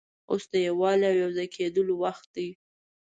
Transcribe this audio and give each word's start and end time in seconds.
اوس 0.31 0.43
د 0.51 0.53
یووالي 0.67 1.05
او 1.11 1.15
یو 1.23 1.31
ځای 1.37 1.47
کېدلو 1.55 1.93
وخت 2.03 2.25
دی. 2.35 2.49